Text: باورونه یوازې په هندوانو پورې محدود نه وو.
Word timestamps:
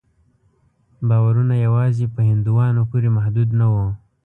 باورونه 1.09 1.55
یوازې 1.65 2.05
په 2.13 2.19
هندوانو 2.29 2.81
پورې 2.91 3.07
محدود 3.17 3.49
نه 3.59 3.67
وو. 3.73 3.87